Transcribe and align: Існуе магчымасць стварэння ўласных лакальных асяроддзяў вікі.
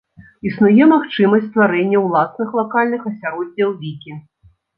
Існуе 0.51 0.87
магчымасць 0.93 1.45
стварэння 1.49 2.01
ўласных 2.07 2.57
лакальных 2.61 3.07
асяроддзяў 3.13 3.69
вікі. 3.85 4.11